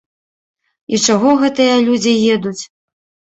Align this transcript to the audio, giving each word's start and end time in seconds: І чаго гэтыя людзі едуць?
І 0.95 0.99
чаго 1.09 1.29
гэтыя 1.43 1.75
людзі 1.89 2.13
едуць? 2.37 2.57